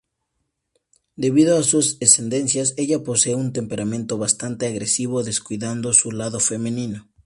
[1.15, 7.07] Debido a su ascendencia, ella posee un temperamento bastante agresivo, descuidando su lado femenino.